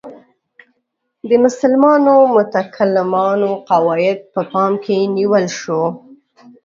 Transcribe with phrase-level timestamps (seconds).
[1.29, 5.81] د مسلمانو متکلمانو قواعد په پام کې نیول شو.